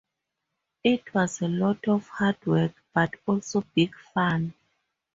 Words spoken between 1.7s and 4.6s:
of hard work, but also big fun!